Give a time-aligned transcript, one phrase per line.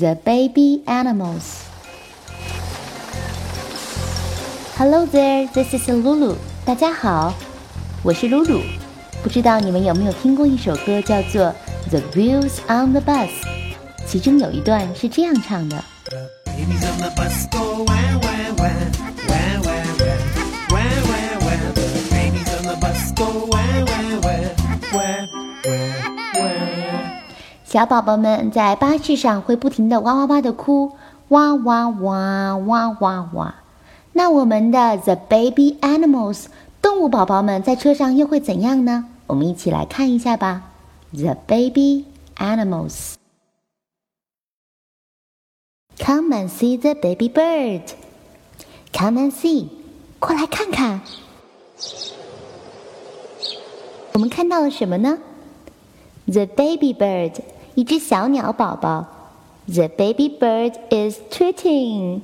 [0.00, 1.68] The baby animals.
[4.78, 6.36] Hello there, this is Lulu.
[6.64, 7.34] 大家好，
[8.02, 8.62] 我是露露。
[9.22, 11.42] 不知道你们有没有听过一首歌，叫做《
[11.90, 13.28] The Wheels on the Bus》，
[14.06, 15.76] 其中有一段是这样唱的。
[16.46, 18.28] Babies on the bus go wah wah
[27.70, 30.90] 小宝宝们在巴士上会不停的哇哇哇的哭，
[31.28, 33.54] 哇哇哇哇哇哇。
[34.12, 36.46] 那我们的 The Baby Animals
[36.82, 39.06] 动物宝宝们在车上又会怎样呢？
[39.28, 40.64] 我们一起来看一下吧。
[41.12, 42.06] The Baby
[42.38, 43.14] Animals。
[45.96, 47.82] Come and see the baby bird.
[48.92, 49.68] Come and see，
[50.18, 51.02] 过来看看。
[54.14, 55.18] 我们看到了什么呢
[56.26, 57.34] ？The baby bird，
[57.80, 59.06] 一只小鸟宝宝。
[59.66, 62.20] The baby bird is tweeting。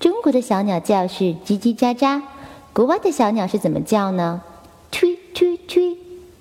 [0.00, 2.20] 中国的小鸟叫是叽叽喳喳，
[2.72, 4.42] 国外的小鸟是怎么叫呢
[4.90, 5.96] ？tweet tweet tweet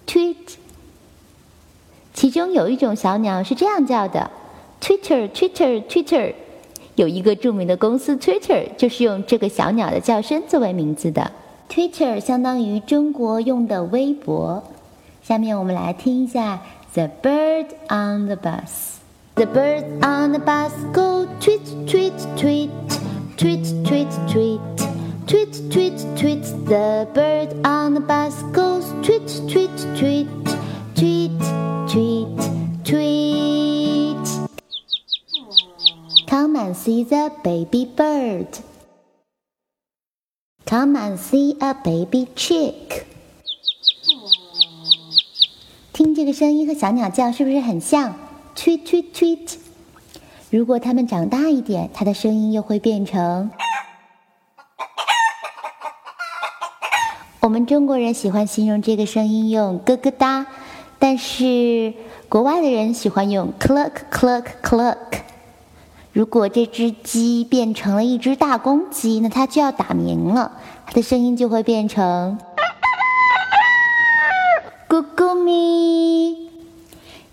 [0.08, 0.36] tweet。
[2.16, 4.32] 其中有一种小鸟是这样叫的
[4.82, 6.34] ：Twitter Twitter Twitter。
[6.96, 11.32] 有一个著名的公司 Twitter 就是用这个小鸟的叫声作为名字的。
[11.70, 14.64] Twitter 相当于中国用的微博。
[15.22, 16.60] 下面我们来听一下
[16.96, 19.00] The bird on the bus.
[19.36, 22.72] The bird on the bus go tweet tweet tweet
[23.38, 24.60] tweet tweet tweet
[25.28, 26.42] tweet tweet tweet.
[26.66, 30.28] The bird on the bus goes tweet tweet tweet
[30.98, 31.38] tweet
[31.92, 32.38] tweet
[32.84, 34.28] tweet.
[36.26, 38.48] Come and see the baby bird.
[40.66, 43.06] Come and see a baby chick.
[46.00, 48.16] 听这个声音和小鸟叫是不是很像
[48.56, 49.56] ？tweet tweet tweet。
[50.50, 53.52] 如果它们长大一点，它的声音又会变成。
[57.42, 60.46] 我们中国人喜欢形容这个声音用咯咯哒，
[61.00, 61.94] 但是
[62.30, 64.96] 国外的人喜欢用 cluck cluck cluck。
[66.14, 70.54] 如果这只鸡变成了一只大公鸡，那它就要打鸣了，
[70.86, 72.38] 它的声音就会变成
[74.90, 76.50] 咕咕咪。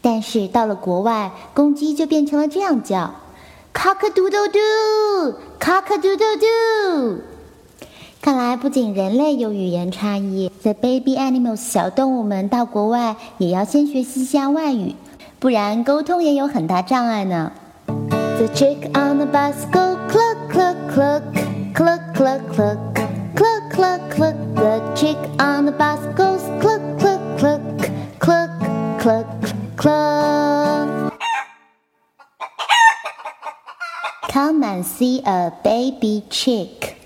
[0.03, 3.15] 但是到了国外，公鸡就变成了这样叫
[3.75, 7.19] ：cock a doodle doo，cock a doodle doo。
[8.21, 14.95] 看来不仅人类有语言差异，the baby animals 小动物们到国外也要先学习一下外语，
[15.39, 17.53] 不然沟通也有很大障碍呢。
[17.87, 21.23] The chick on the bus go cluck cluck cluck
[21.75, 22.79] cluck cluck cluck
[23.35, 24.35] cluck cluck cluck.
[24.55, 26.81] The chick on the bus goes cluck
[27.46, 27.62] cluck
[28.20, 28.50] cluck
[29.00, 29.30] cluck
[29.76, 31.14] cluck cluck.
[34.30, 36.98] Come and see a baby chick.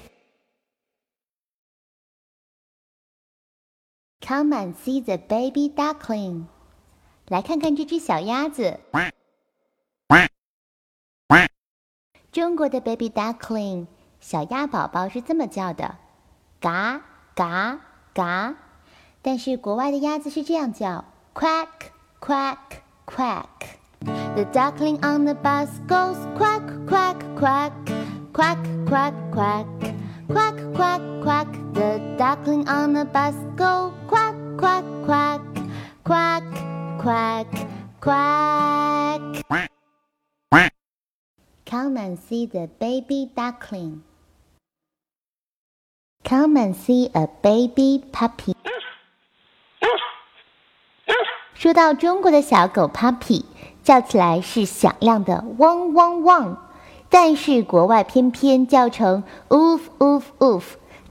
[4.21, 6.45] Come and see the baby duckling.
[7.27, 8.79] 来看看这只小鸭子。
[12.31, 13.87] 中国的 baby duckling
[14.19, 15.97] 小鸭宝宝是这么叫的，
[16.59, 17.01] 嘎
[17.33, 17.79] 嘎
[18.13, 18.55] 嘎。
[19.21, 21.67] 但是国外的鸭子是这样叫，quack
[22.19, 22.57] quack
[23.05, 27.71] quack。The duckling on the bus goes quack quack quack
[28.33, 29.65] quack quack quack
[30.27, 31.47] quack quack quack.
[31.73, 35.41] The duckling on the bus go quack quack quack
[36.03, 36.43] quack
[36.99, 37.47] quack
[37.99, 39.21] quack.
[41.65, 44.03] Come and see the baby duckling.
[46.23, 48.53] Come and see a baby puppy.
[51.60, 53.44] 说到中国的小狗 puppy，
[53.82, 56.56] 叫起来是响亮的汪汪汪，
[57.10, 60.62] 但是国外偏偏叫成 woof woof woof，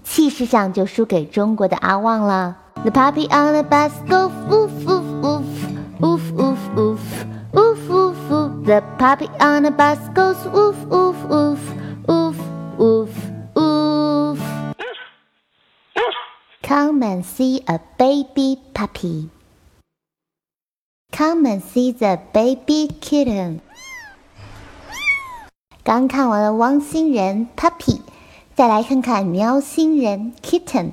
[0.03, 2.57] 气势上就输给中国的阿旺了。
[2.81, 5.43] The puppy on the bus go woof woof woof
[5.99, 6.99] woof woof woof
[7.53, 8.65] woof woof woof.
[8.65, 11.59] The puppy on the bus goes woof woof woof
[12.07, 12.35] woof
[12.79, 13.09] woof
[13.53, 14.39] woof.
[16.63, 19.29] Come and see a baby puppy.
[21.11, 23.59] Come and see the baby kitten.
[25.83, 27.99] 刚看完了汪星人 puppy，
[28.55, 30.91] 再来看看喵星人 kitten。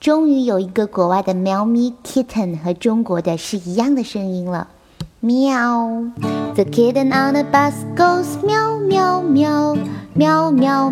[0.00, 4.68] 终于有一个国外的喵咪 kitten 和中国的是一样的声音了，
[5.20, 6.02] 喵。
[6.54, 9.76] The kitten on the bus goes meow meow meow
[10.16, 10.90] meow meow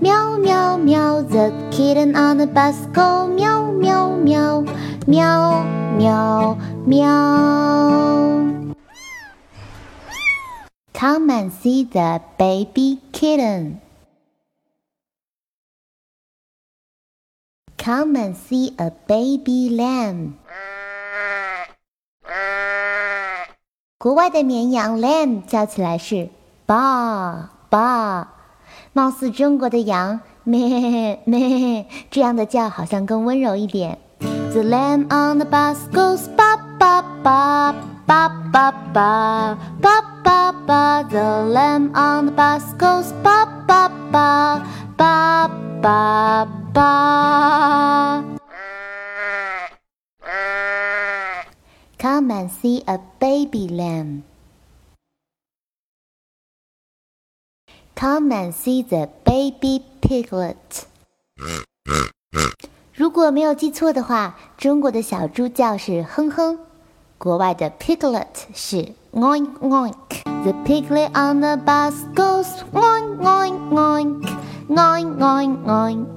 [0.00, 1.22] meow meow meow.
[1.22, 4.66] The kitten on the bus go meow meow meow
[5.06, 7.08] meow 喵喵
[10.92, 13.80] Come and see the baby kitten.
[17.76, 20.32] Come and see a baby lamb.
[23.98, 26.30] 国外的绵羊 lamb 叫起来是
[26.66, 28.26] ba ba，
[28.92, 33.98] 貌似中国的羊咩咩这样的叫好像更温柔一点。
[34.57, 37.73] The lamb on the bus goes ba ba ba
[38.05, 41.05] ba ba ba ba ba ba.
[41.09, 44.61] The lamb on the bus goes ba ba ba
[44.97, 45.49] ba
[45.81, 46.91] ba ba.
[51.97, 54.23] Come and see a baby lamb.
[57.95, 60.87] Come and see the baby piglet.
[62.93, 66.57] 如果没有记错的话， 中国的小猪叫是哼哼，
[67.17, 74.25] 国外的 piglet 是 oink oink。The piglet on the bus goes oink oink oink
[74.69, 76.07] oink oink oink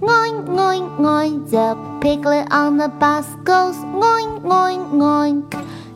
[0.00, 1.50] oink oink oink.
[1.50, 5.44] The piglet on the bus goes oink oink oink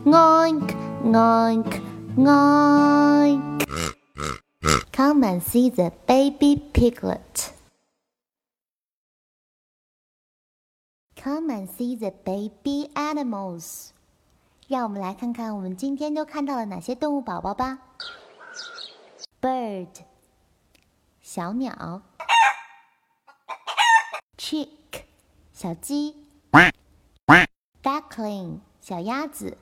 [0.05, 1.81] oink oink
[2.17, 3.41] oink.
[4.91, 7.51] Come and see the baby piglet.
[11.19, 13.89] Come and see the baby animals.
[14.67, 17.79] 让我们来看看我们今天都看到了哪些动物宝宝吧。
[19.41, 19.87] Bird，
[21.21, 22.01] 小鸟。
[24.37, 24.69] Chick，
[25.51, 26.15] 小鸡。
[27.81, 29.57] Duckling，小鸭子。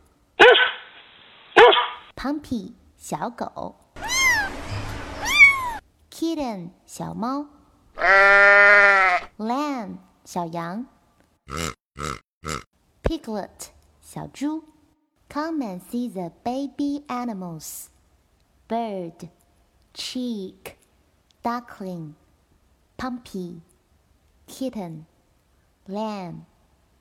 [2.16, 3.76] Puppy，小狗。
[6.10, 7.48] Kitten，小猫。
[9.38, 10.86] Lamb，小羊。
[13.03, 13.71] Piglet，
[14.03, 14.65] 小猪。
[15.29, 17.91] Come and see the baby animals.
[18.69, 19.29] Bird,
[19.95, 20.79] chick,
[21.43, 22.15] duckling,
[22.97, 23.63] puppy,
[24.47, 25.07] kitten,
[25.87, 26.47] lamb,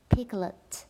[0.10, 0.86] piglet.